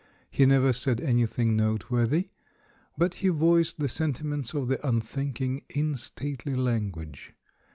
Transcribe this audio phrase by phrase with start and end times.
[0.31, 2.29] He never said anything note worthy,
[2.97, 7.33] but he voiced the sentiments of the un thinking in stately language.